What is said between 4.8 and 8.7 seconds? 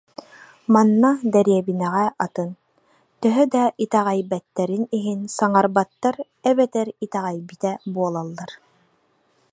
иһин, саҥарбаттар эбэтэр итэҕэйбитэ буолаллар